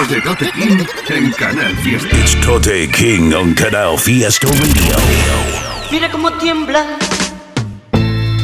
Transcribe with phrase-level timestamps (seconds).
[0.00, 0.78] de Tote King
[1.10, 2.16] en Canal Fiesta.
[2.16, 4.96] It's Tote King on Canal Fiesta Radio.
[5.90, 6.84] Mira cómo tiembla.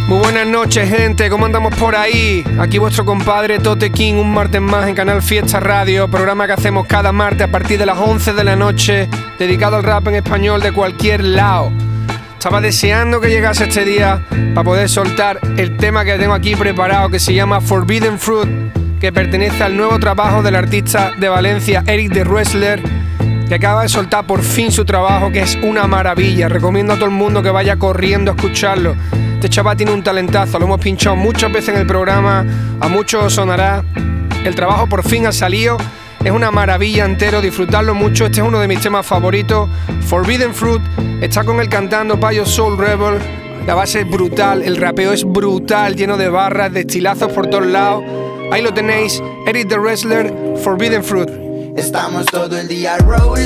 [0.06, 1.28] Muy buenas noches, gente.
[1.30, 2.44] ¿Cómo andamos por ahí?
[2.60, 6.86] Aquí vuestro compadre Tote King, un martes más en Canal Fiesta Radio, programa que hacemos
[6.86, 9.08] cada martes a partir de las 11 de la noche,
[9.38, 11.72] dedicado al rap en español de cualquier lado.
[12.34, 14.22] Estaba deseando que llegase este día
[14.54, 18.48] para poder soltar el tema que tengo aquí preparado, que se llama Forbidden Fruit,
[19.00, 22.82] que pertenece al nuevo trabajo del artista de Valencia, Eric de Wrestler,
[23.48, 26.48] que acaba de soltar por fin su trabajo, que es una maravilla.
[26.48, 28.96] Recomiendo a todo el mundo que vaya corriendo a escucharlo.
[29.34, 32.44] Este chaval tiene un talentazo, lo hemos pinchado muchas veces en el programa,
[32.80, 33.84] a muchos sonará.
[34.44, 35.76] El trabajo por fin ha salido,
[36.24, 38.26] es una maravilla entero, disfrutarlo mucho.
[38.26, 39.68] Este es uno de mis temas favoritos.
[40.06, 40.82] Forbidden Fruit
[41.20, 43.18] está con él cantando Payo Soul Rebel.
[43.66, 47.66] La base es brutal, el rapeo es brutal, lleno de barras, de estilazos por todos
[47.66, 48.02] lados.
[48.50, 50.32] Ahí lo tenéis, Eric the Wrestler,
[50.62, 51.28] Forbidden Fruit.
[51.76, 53.44] Estamos todo el día rolling.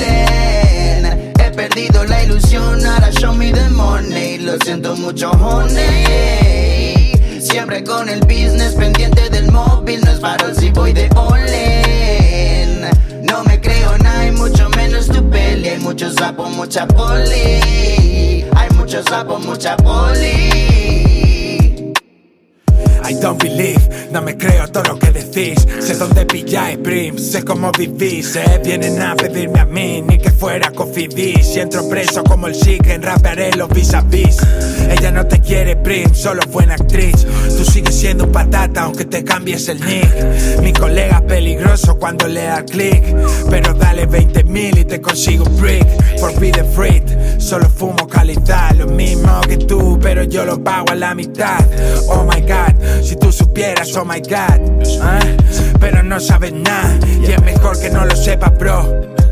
[1.39, 4.37] He perdido la ilusión, ahora show me the money.
[4.37, 7.11] Lo siento mucho, honey.
[7.39, 9.99] Siempre con el business pendiente del móvil.
[10.05, 11.41] No es farol si voy de all.
[13.23, 15.67] No me creo nada y mucho menos tu peli.
[15.67, 18.45] Hay mucho sapo, mucha poli.
[18.55, 20.72] Hay mucho sapo, mucha poli.
[23.21, 25.65] Don't believe, no me creo todo lo que decís.
[25.79, 28.35] Sé dónde pilláis, prim, sé cómo vivís.
[28.35, 28.61] Eh.
[28.63, 31.43] Vienen a pedirme a mí, ni que fuera D.
[31.43, 34.37] Si entro preso como el chicken, rapearé los vis a vis.
[34.89, 37.25] Ella no te quiere, prim, solo buena actriz.
[37.57, 40.61] Tú sigues siendo un patata, aunque te cambies el nick.
[40.61, 43.03] Mi colega es peligroso cuando le da click.
[43.49, 45.87] Pero dale 20 mil y te consigo un brick.
[46.19, 47.03] Forbidden fruit,
[47.39, 48.71] solo fumo calidad.
[48.75, 51.59] Lo mismo que tú, pero yo lo pago a la mitad.
[52.07, 54.81] Oh my god, si tú supieras, oh my god.
[54.81, 55.37] ¿eh?
[55.79, 59.22] Pero no sabes nada, y es mejor que no lo sepas, bro.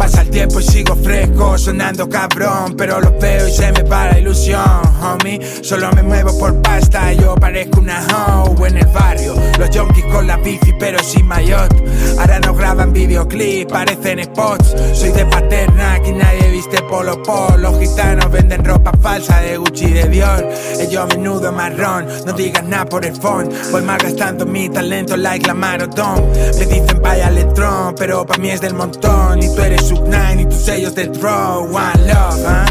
[0.00, 4.06] Pasa el tiempo y sigo fresco, sonando cabrón, pero lo veo y se me va
[4.06, 5.38] la ilusión, homie.
[5.62, 8.06] Solo me muevo por pasta, yo parezco una
[8.46, 9.34] hoe en el barrio.
[9.58, 11.70] Los junkies con la bici, pero sin maillot.
[12.18, 14.74] Ahora no graban videoclip, parecen spots.
[14.94, 17.58] Soy de paterna, aquí nadie viste polo polo.
[17.58, 20.48] Los gitanos venden ropa falsa de Gucci de Dior.
[20.80, 23.50] Ellos a menudo marrón, no digas nada por el phone.
[23.70, 26.24] Voy malgastando mi talento like la maratón.
[26.58, 29.42] Me dicen vaya electrón, pero pa' mí es del montón.
[29.42, 31.64] Y tú eres sub 9 y tus sellos de draw.
[31.64, 32.66] One love, ¿ah?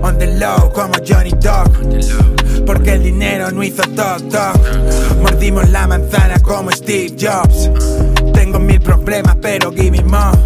[0.00, 1.70] On the low, como Johnny Dog.
[2.64, 4.56] Porque el dinero no hizo toc toc.
[5.20, 7.70] Mordimos la manzana como Steve Jobs.
[8.32, 10.38] Tengo mil problemas, pero give me more.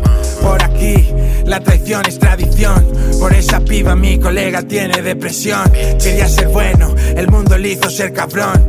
[0.42, 1.08] Por aquí,
[1.44, 2.84] la traición es tradición.
[3.20, 5.70] Por esa piba mi colega tiene depresión.
[6.02, 8.66] Quería ser bueno, el mundo le hizo ser cabrón.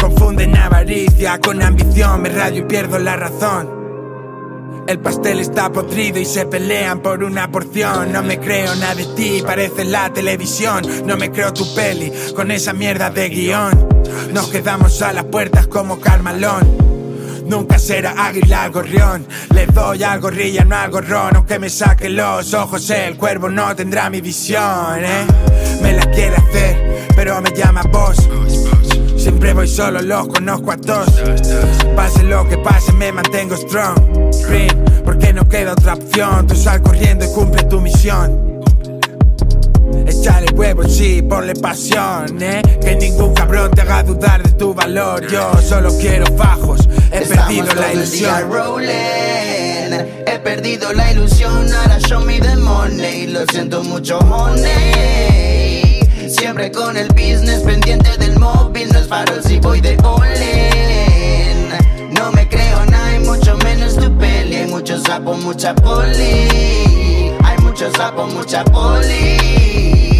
[0.00, 3.77] Confunden avaricia con ambición, me radio y pierdo la razón.
[4.88, 8.10] El pastel está podrido y se pelean por una porción.
[8.10, 10.82] No me creo nada de ti, parece la televisión.
[11.04, 13.86] No me creo tu peli con esa mierda de guion.
[14.32, 17.44] Nos quedamos a las puertas como Carmalón.
[17.44, 19.26] Nunca será águila al gorrión.
[19.54, 21.36] Le doy al gorrilla, no al gorrón.
[21.36, 25.04] Aunque me saque los ojos, el cuervo no tendrá mi visión.
[25.04, 25.26] ¿eh?
[25.82, 28.26] Me la quiere hacer, pero me llama vos.
[29.28, 31.10] Siempre voy solo, los conozco a todos.
[31.94, 33.94] Pase lo que pase, me mantengo strong.
[35.04, 36.46] Porque no queda otra opción.
[36.46, 38.62] Tú sal corriendo y cumple tu misión.
[40.06, 42.62] Échale huevo, sí, ponle pasión, eh.
[42.80, 45.26] Que ningún cabrón te haga dudar de tu valor.
[45.28, 48.32] Yo solo quiero fajos, he perdido la ilusión.
[50.26, 53.26] He perdido la ilusión, ahora show me the money.
[53.26, 55.57] Lo siento mucho, honey.
[56.38, 58.88] Siempre con el business pendiente del móvil.
[58.92, 60.28] No es farol si voy de all.
[62.12, 64.56] No me creo nada y mucho menos tu peli.
[64.56, 67.32] Hay mucho sapo, mucha poli.
[67.42, 70.17] Hay mucho sapo, mucha poli.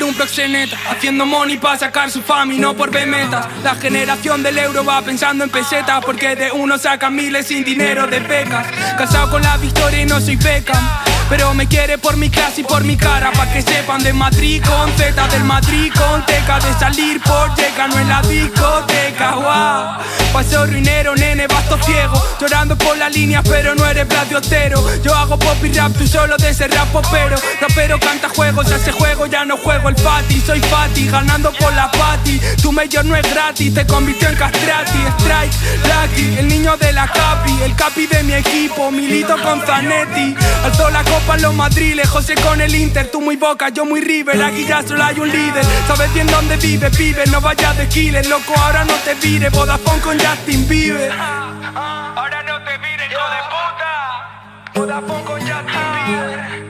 [0.00, 0.78] Un proxeneta.
[0.90, 3.46] Haciendo money para sacar su fama y no por metas.
[3.62, 6.04] La generación del euro va pensando en pesetas.
[6.04, 8.66] Porque de uno saca miles sin dinero de becas.
[8.96, 11.11] Casado con la victoria y no soy Beckham.
[11.32, 14.62] Pero me quiere por mi clase y por mi cara Pa' que sepan de Madrid
[14.62, 20.04] con Z Del Madrid con Teca De salir por Teca No en la discoteca, wow
[20.30, 25.38] Paso ruinero, nene, basto ciego Llorando por las líneas pero no eres platiotero Yo hago
[25.38, 27.36] pop y rap, tú solo de ese rap popero.
[27.60, 30.40] Rapero canta juegos, ese juego ya no juego el Fati.
[30.40, 34.98] Soy Fati, ganando por la Pati Tu mayor no es gratis, te convirtió en castrati.
[35.18, 35.54] Strike,
[35.84, 40.34] Lucky, el niño de la Capi El Capi de mi equipo, milito con Zanetti.
[40.64, 44.42] Alzó la para los madriles, José con el Inter, tú muy boca, yo muy River,
[44.42, 45.64] aquí ya solo hay un líder.
[45.86, 50.00] Sabes bien dónde vive, vive, no vayas de killer, loco, ahora no te vire, Vodafone
[50.00, 51.12] con Justin Bieber.
[51.12, 54.72] Ahora no te vire, hijo de puta.
[54.74, 56.61] Vodafone con Justin Bieber.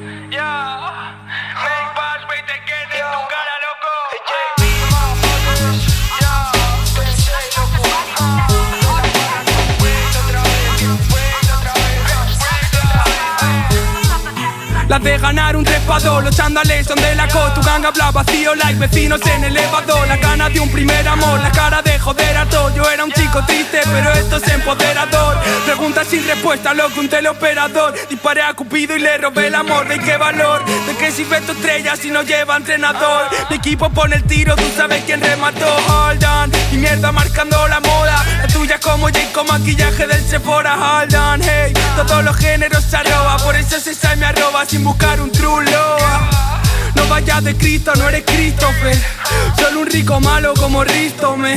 [14.93, 18.55] Las de ganar un trepador, los chandales son de la co Tu gang habla vacío
[18.55, 20.07] like vecinos en elevador.
[20.07, 23.11] La gana de un primer amor, la cara de joder a todo Yo era un
[23.11, 25.39] chico triste, pero esto es empoderador.
[25.65, 27.95] Preguntas sin respuesta, loco, un teleoperador.
[28.11, 29.89] Disparé a Cupido y le robé el amor.
[29.89, 30.63] ¿De qué valor?
[30.67, 33.31] ¿De qué sirve tu estrella si no lleva entrenador?
[33.49, 35.75] Mi equipo pone el tiro, tú sabes quién remató.
[35.89, 38.23] Hold on, y mierda marcando la moda.
[38.43, 40.75] La tuya como Jake con maquillaje del Sephora.
[40.75, 43.39] Hold on, hey, todos los géneros se arroba.
[43.39, 44.67] Por eso se me arroba.
[44.67, 45.97] Sin buscar un trulo.
[46.95, 48.97] No vayas de Cristo, no eres Christopher.
[49.59, 51.57] Solo un rico malo como Risto, me.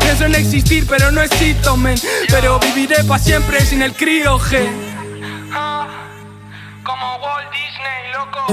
[0.00, 1.98] Pienso en existir, pero no existo, men.
[2.28, 4.66] Pero viviré para siempre sin el crío, G.
[6.82, 8.46] Como Walt Disney, loco.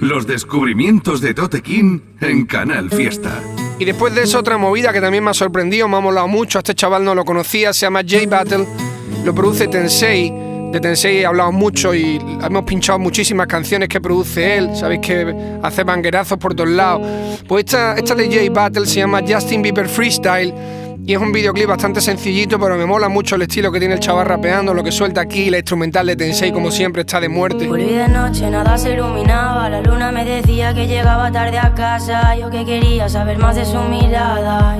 [0.00, 3.40] Los descubrimientos de Tote King en Canal Fiesta.
[3.78, 6.58] Y después de eso, otra movida que también me ha sorprendido, me ha molado mucho.
[6.58, 8.66] A este chaval no lo conocía, se llama J Battle,
[9.24, 14.76] lo produce Tensei de Tensei hablado mucho y hemos pinchado muchísimas canciones que produce él.
[14.76, 17.06] Sabéis que hace banguerazos por todos lados.
[17.46, 20.52] Pues esta, esta de J Battle se llama Justin Bieber Freestyle
[21.06, 24.00] y es un videoclip bastante sencillito, pero me mola mucho el estilo que tiene el
[24.00, 27.68] chaval rapeando, lo que suelta aquí, la instrumental de Tensei, como siempre, está de muerte.
[27.68, 32.34] Volví de noche, nada se iluminaba, la luna me decía que llegaba tarde a casa.
[32.34, 34.76] Yo que quería saber más de su mirada,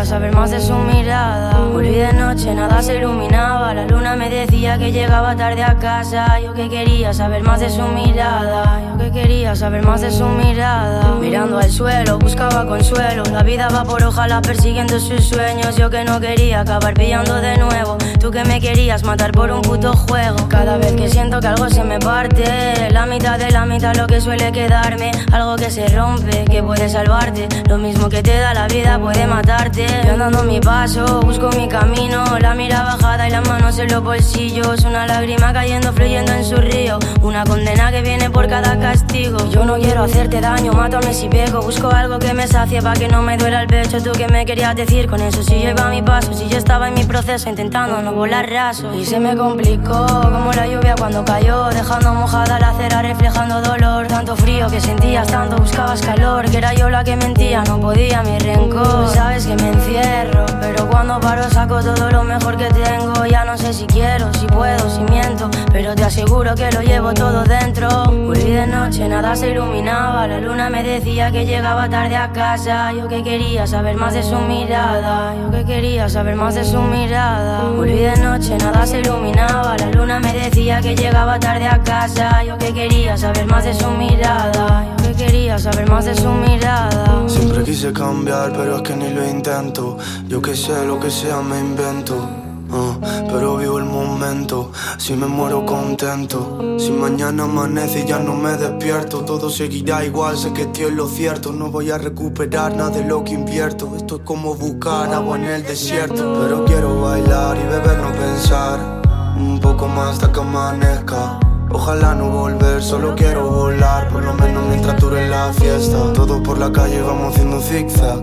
[0.00, 1.58] quería saber más de su mirada.
[1.72, 6.40] Volví de noche, nada se iluminaba, la luna me decía que llegaba tarde a casa.
[6.40, 10.24] Yo que quería saber más de su mirada, yo que quería saber más de su
[10.24, 11.16] mirada.
[11.20, 16.02] Mirando al suelo, buscaba consuelo, la vida va por ojalá persiguiendo sus sueños yo que
[16.04, 17.98] no quería acabar pillando de nuevo.
[18.18, 20.48] Tú que me querías matar por un puto juego.
[20.48, 24.06] Cada vez que siento que algo se me parte, la mitad de la mitad lo
[24.06, 25.10] que suele quedarme.
[25.32, 27.48] Algo que se rompe, que puede salvarte.
[27.68, 29.89] Lo mismo que te da la vida puede matarte.
[30.04, 32.24] Yo andando mi paso, busco mi camino.
[32.40, 34.84] La mira bajada y las manos en los bolsillos.
[34.84, 36.98] Una lágrima cayendo, fluyendo en su río.
[37.22, 39.38] Una condena que viene por cada castigo.
[39.50, 41.62] Yo no quiero hacerte daño, mátame si pego.
[41.62, 44.02] Busco algo que me sacie para que no me duela el pecho.
[44.02, 46.58] Tú que me querías decir con eso si yo iba a mi paso, si yo
[46.58, 48.94] estaba en mi proceso intentando no volar raso.
[48.94, 54.06] Y se me complicó como la lluvia cuando cayó, dejando mojada la acera, reflejando dolor.
[54.06, 58.22] Tanto frío que sentías, tanto buscabas calor, que era yo la que mentía, no podía
[58.22, 59.08] mi rencor.
[59.08, 63.24] Sabes que me encierro, pero cuando paro saco todo lo mejor que tengo.
[63.26, 67.12] Ya no sé si quiero, si puedo, si miento, pero te aseguro que lo llevo
[67.14, 67.88] todo dentro.
[68.04, 72.92] Volví de noche, nada se iluminaba, la luna me decía que llegaba tarde a casa.
[72.92, 75.34] Yo que quería saber más de su mirada.
[75.34, 77.62] Yo que quería saber más de su mirada.
[77.70, 79.76] Volví de noche, nada se iluminaba.
[79.78, 82.42] La luna me decía que llegaba tarde a casa.
[82.44, 84.99] Yo que quería saber más de su mirada.
[85.20, 87.28] Quería saber más de su mirada.
[87.28, 89.98] Siempre quise cambiar, pero es que ni lo intento.
[90.26, 92.26] Yo que sé, lo que sea me invento.
[92.72, 92.96] Ah,
[93.30, 96.78] pero vivo el momento, si me muero contento.
[96.78, 100.96] Si mañana amanece y ya no me despierto, todo seguirá igual, sé que estoy en
[100.96, 101.52] lo cierto.
[101.52, 103.92] No voy a recuperar nada de lo que invierto.
[103.98, 106.40] Esto es como buscar agua en el desierto.
[106.40, 109.02] Pero quiero bailar y beber, no pensar.
[109.36, 111.38] Un poco más hasta que amanezca.
[111.72, 116.12] Ojalá no volver, solo quiero volar, por lo menos mientras dure la fiesta.
[116.12, 118.20] Todos por la calle vamos haciendo zigzag.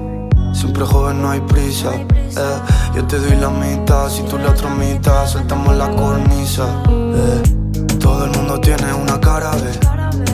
[0.53, 1.93] Siempre joven, no hay prisa.
[1.93, 2.59] Eh.
[2.95, 6.65] Yo te doy la mitad, si tú la otra mitad, soltamos la cornisa.
[6.89, 7.43] Eh.
[7.99, 9.71] Todo el mundo tiene una cara, ve.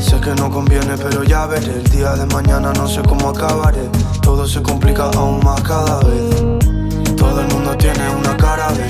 [0.02, 1.74] Sé que no conviene, pero ya veré.
[1.74, 3.90] El día de mañana no sé cómo acabaré.
[4.22, 6.36] Todo se complica aún más cada vez.
[7.16, 8.90] Todo el mundo tiene una cara, ve.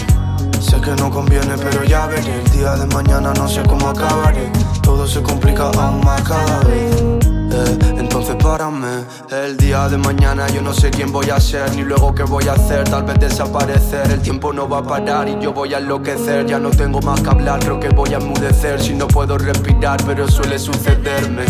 [0.62, 2.33] Sé que no conviene, pero ya veré.
[2.64, 4.50] El día de mañana no sé cómo acabaré.
[4.82, 6.96] Todo se complica aún más cada vez.
[7.28, 9.04] Eh, entonces párame.
[9.30, 12.48] El día de mañana yo no sé quién voy a ser Ni luego qué voy
[12.48, 14.10] a hacer, tal vez desaparecer.
[14.10, 16.46] El tiempo no va a parar y yo voy a enloquecer.
[16.46, 18.82] Ya no tengo más que hablar, creo que voy a enmudecer.
[18.82, 21.44] Si no puedo respirar, pero suele sucederme.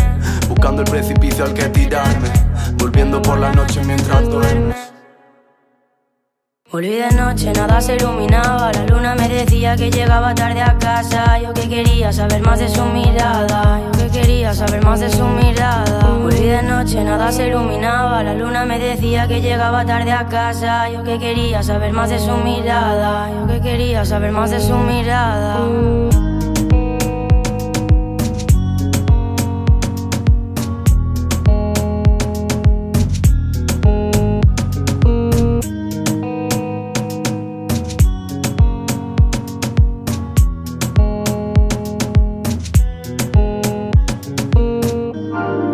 [0.49, 2.29] Buscando el precipicio al que tirarme.
[2.79, 4.92] Volviendo por la noche mientras duermes
[6.73, 8.71] Volví de noche, nada se iluminaba.
[8.71, 11.37] La luna me decía que llegaba tarde a casa.
[11.37, 13.79] Yo que quería saber más de su mirada.
[13.79, 16.17] Yo que quería saber más de su mirada.
[16.17, 18.23] Volví de noche, nada se iluminaba.
[18.23, 20.89] La luna me decía que llegaba tarde a casa.
[20.89, 23.29] Yo que quería saber más de su mirada.
[23.29, 25.59] Yo que quería saber más de su mirada.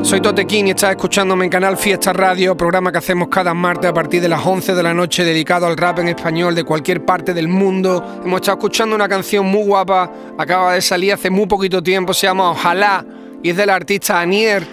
[0.09, 3.93] Soy Totequín y estás escuchándome en Canal Fiesta Radio, programa que hacemos cada martes a
[3.93, 7.31] partir de las 11 de la noche dedicado al rap en español de cualquier parte
[7.31, 8.21] del mundo.
[8.25, 12.25] Hemos estado escuchando una canción muy guapa, acaba de salir hace muy poquito tiempo, se
[12.25, 13.05] llama Ojalá
[13.43, 14.65] y es del artista Anier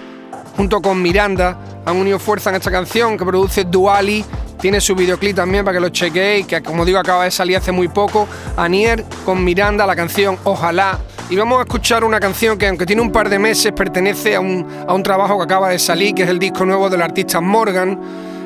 [0.57, 1.59] junto con Miranda.
[1.85, 4.25] Han unido fuerza en esta canción que produce Duali.
[4.59, 7.73] Tiene su videoclip también para que lo chequeéis, que como digo acaba de salir hace
[7.73, 8.27] muy poco.
[8.57, 13.03] Anier con Miranda, la canción Ojalá y vamos a escuchar una canción que aunque tiene
[13.03, 16.23] un par de meses pertenece a un, a un trabajo que acaba de salir, que
[16.23, 17.99] es el disco nuevo del artista Morgan.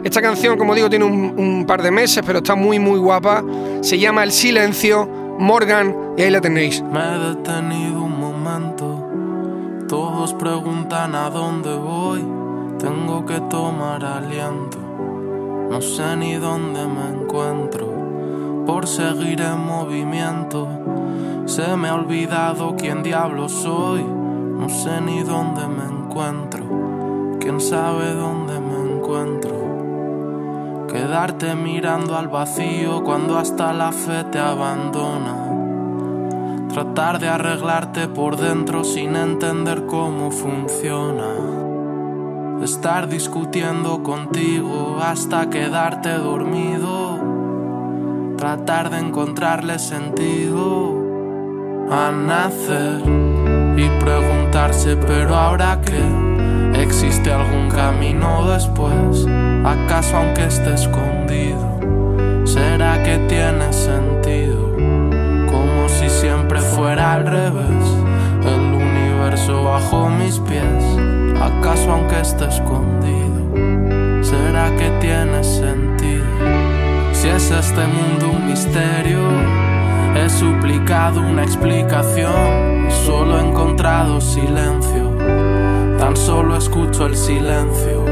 [0.03, 3.45] Esta canción, como digo, tiene un, un par de meses, pero está muy muy guapa.
[3.83, 5.07] Se llama El Silencio,
[5.39, 6.83] Morgan, y ahí la tenéis.
[6.83, 9.07] Me he detenido un momento,
[9.87, 12.21] todos preguntan a dónde voy,
[12.79, 14.79] tengo que tomar aliento,
[15.71, 18.00] no sé ni dónde me encuentro,
[18.71, 20.69] por seguir en movimiento
[21.45, 26.63] se me ha olvidado quién diablo soy, no sé ni dónde me encuentro,
[27.41, 30.87] quién sabe dónde me encuentro.
[30.87, 36.69] Quedarte mirando al vacío cuando hasta la fe te abandona.
[36.73, 41.35] Tratar de arreglarte por dentro sin entender cómo funciona.
[42.63, 47.40] Estar discutiendo contigo hasta quedarte dormido.
[48.41, 50.97] Tratar de encontrarle sentido
[51.91, 53.03] a nacer
[53.77, 59.27] y preguntarse, pero ahora qué, existe algún camino después,
[59.63, 61.81] acaso aunque esté escondido,
[62.47, 64.75] será que tiene sentido,
[65.51, 67.95] como si siempre fuera al revés,
[68.47, 70.83] el universo bajo mis pies,
[71.43, 75.80] acaso aunque esté escondido, será que tiene sentido,
[77.21, 79.21] si es este mundo un misterio
[80.17, 85.17] He suplicado una explicación solo he encontrado silencio.
[85.99, 88.05] Tan solo escucho el silencio.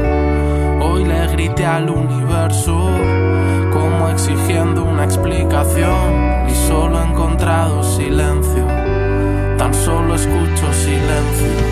[0.81, 2.77] Hoy le grité al universo
[3.73, 8.65] como exigiendo una explicación y solo he encontrado silencio.
[9.57, 11.68] Tan solo escucho silencio.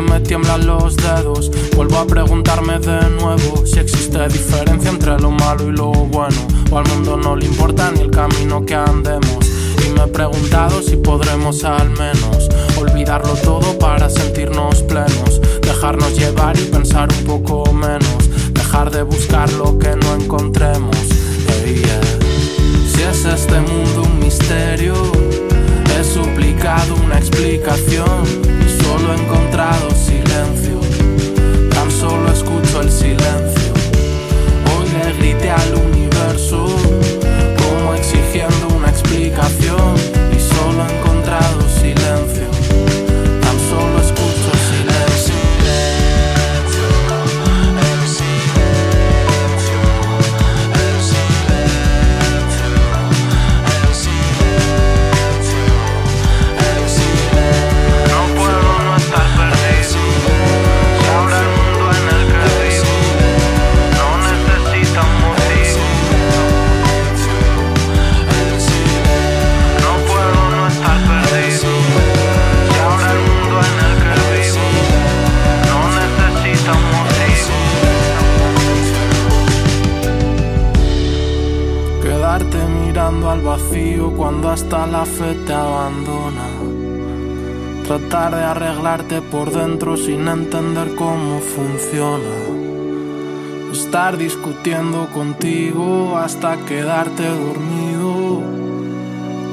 [0.00, 1.50] Me tiemblan los dedos.
[1.76, 6.36] Vuelvo a preguntarme de nuevo si existe diferencia entre lo malo y lo bueno.
[6.70, 9.50] O al mundo no le importa ni el camino que andemos.
[9.84, 15.40] Y me he preguntado si podremos al menos olvidarlo todo para sentirnos plenos.
[15.62, 18.30] Dejarnos llevar y pensar un poco menos.
[18.52, 20.96] Dejar de buscar lo que no encontremos.
[22.92, 24.94] Si es este mundo un misterio,
[25.98, 28.59] he suplicado una explicación
[28.90, 30.80] solo he encontrado silencio,
[31.70, 33.59] tan solo escucho el silencio.
[89.18, 92.30] Por dentro sin entender cómo funciona.
[93.72, 98.42] Estar discutiendo contigo hasta quedarte dormido.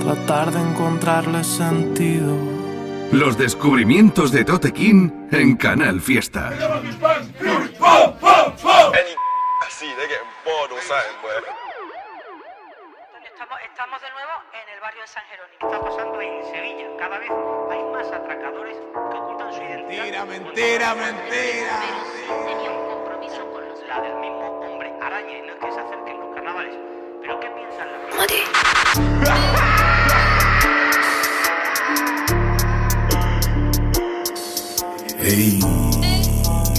[0.04, 2.36] Tratar de encontrarle sentido.
[3.12, 6.52] Los descubrimientos de Tote King en Canal Fiesta.
[13.78, 15.60] Estamos, de nuevo en el barrio de San Jerónimo.
[15.60, 16.88] Está pasando en Sevilla.
[16.98, 17.30] Cada vez
[17.72, 20.04] hay más atracadores que ocultan su identidad.
[20.04, 21.80] Mentira, mentira, mentira.
[22.46, 25.80] Tenía un compromiso con los la del mismo hombre araña y no es que se
[25.82, 26.76] acerquen los carnavales.
[27.20, 28.02] Pero ¿qué piensan las
[35.20, 35.60] Hey,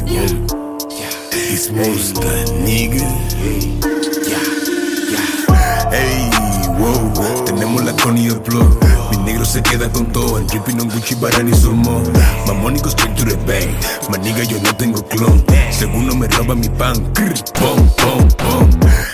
[0.06, 0.32] yeah,
[1.52, 3.87] it's monster, nigga.
[8.28, 8.78] Tenemos la Connie y el plug.
[9.10, 12.02] Mi negro se queda con todo, el dripping on Gucci, Barani, Sumo.
[12.46, 13.70] Mamónico straight to the bank.
[14.10, 15.44] Maniga, yo no tengo clon.
[15.70, 16.96] Segundo me roba mi pan.
[17.58, 18.70] Pom, pom, pom.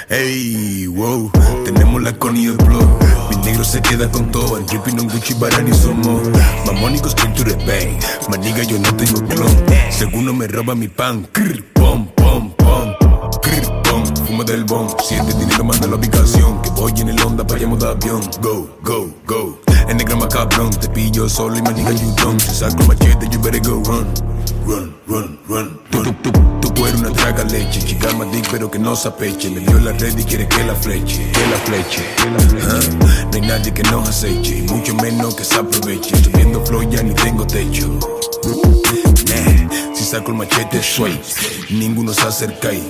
[0.08, 1.30] Hey, wow,
[1.64, 2.88] tenemos la Connie el plug.
[3.30, 6.20] Mi negro se queda con todo, el dripping on Gucci, Barani, Sumo.
[6.66, 8.02] Mamónico straight to the bank.
[8.28, 9.64] Maniga, yo no tengo clon.
[9.90, 11.26] Segundo me roba mi pan.
[11.74, 13.23] Pom, pom, pom.
[13.44, 14.02] Krr, pom.
[14.26, 14.88] Fumo del bon.
[15.06, 16.60] Siente dinero, manda la ubicación.
[16.62, 18.20] Que voy en el onda, vayamos de avión.
[18.40, 19.58] Go, go, go.
[19.88, 22.40] En el grama cabrón, te pillo solo y maniga you don't.
[22.40, 24.06] Si saco machete, you better go run.
[24.66, 25.80] Run, run, run.
[25.90, 27.80] Tú, tú, tú, tú eres una traga leche.
[27.84, 29.50] Chica dick, pero que no se apeche.
[29.50, 31.30] Le dio la red y quiere que la fleche.
[31.32, 32.02] Que la fleche.
[32.18, 32.80] Ah,
[33.30, 34.58] No hay nadie que nos aceche.
[34.58, 36.16] Y mucho menos que se aproveche.
[36.16, 37.88] Estoy viendo flow, ya ni tengo techo.
[39.28, 39.63] Nah,
[40.04, 41.18] si saco el machete, sway.
[41.70, 42.82] Ninguno se acerca ahí.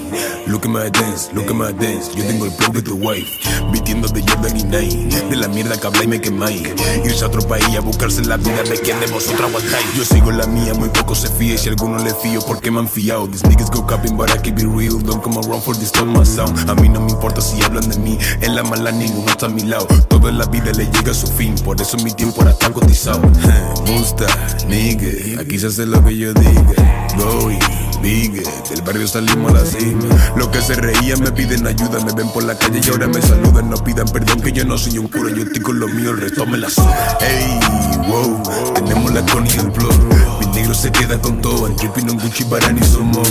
[0.46, 2.10] Look at my dance, look at my dance.
[2.14, 3.28] Yo tengo el flow de tu wife.
[3.70, 5.28] Vistiendo de Jordan y Nike.
[5.30, 6.62] De la mierda que habla y me quemáis.
[7.04, 9.86] Irse a otro país a buscarse la vida de quien de vosotros aguantáis.
[9.96, 11.56] Yo sigo la mía, muy poco se fía.
[11.56, 13.28] Si alguno le fío, porque me han fiado.
[13.28, 14.98] These niggas go capping, but I keep it real.
[14.98, 16.68] Don't come around for this time my sound.
[16.68, 18.18] A mí no me importa si hablan de mí.
[18.40, 19.86] En la mala ninguno está a mi lado.
[20.08, 21.54] Todo en la vida le llega a su fin.
[21.64, 23.20] Por eso mi tiempo era tan cotizado.
[23.86, 24.26] Musta,
[24.68, 25.40] nigga.
[25.40, 26.83] Aquí se hace lo que yo diga.
[27.18, 27.58] Going,
[28.02, 28.42] big.
[28.68, 30.04] Del barrio salimos a la cima.
[30.36, 32.04] Los que se reían me piden ayuda.
[32.04, 33.70] Me ven por la calle y ahora me saludan.
[33.70, 35.30] No pidan perdón que yo no soy un cura.
[35.34, 37.18] Yo estoy con lo mío, el resto me la suda.
[37.20, 37.60] Hey,
[38.08, 38.42] wow.
[38.74, 39.94] Tenemos la Connie y el plug.
[40.40, 41.66] Mi negro se queda con todo.
[41.66, 43.22] El dripping on Gucci, Barani, Sumo.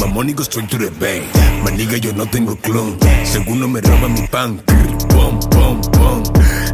[0.00, 1.24] Mamónico straight to the bank.
[1.62, 2.96] Maniga, yo no tengo clon.
[3.24, 4.60] Segundo me roba mi pan.
[5.18, 6.22] Pom, pom.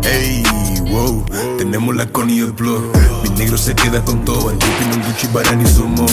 [0.03, 0.43] Hey,
[0.91, 1.25] wow.
[1.57, 2.83] Tenemos la Connie el plug.
[3.23, 4.51] Mi negro se queda con todo.
[4.51, 6.05] El on Gucci, Barani, Sumo.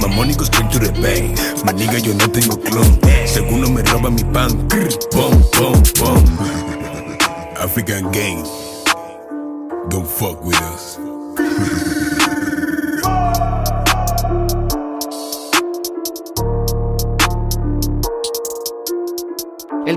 [0.00, 1.38] Mamónico straight to the bank.
[1.64, 2.98] Maniga, yo no tengo clon.
[3.24, 4.50] Segundo me roba mi pan.
[4.68, 6.24] Krr, Pom, pom, pom.
[7.62, 8.42] African gang.
[9.88, 11.95] Don't fuck with us.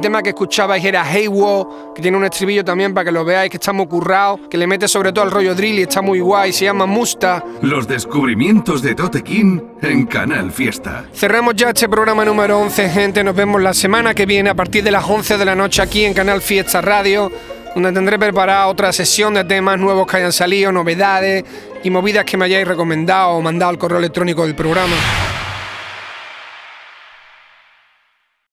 [0.09, 3.51] Tema que escuchabais era Hey Wo, que tiene un estribillo también para que lo veáis,
[3.51, 6.19] que está muy currado, que le mete sobre todo al rollo drill y está muy
[6.19, 7.43] guay, se llama Musta.
[7.61, 11.05] Los descubrimientos de Tote King en Canal Fiesta.
[11.13, 13.23] Cerramos ya este programa número 11, gente.
[13.23, 16.03] Nos vemos la semana que viene a partir de las 11 de la noche aquí
[16.03, 17.31] en Canal Fiesta Radio,
[17.75, 21.43] donde tendré preparada otra sesión de temas nuevos que hayan salido, novedades
[21.83, 24.95] y movidas que me hayáis recomendado o mandado al correo electrónico del programa.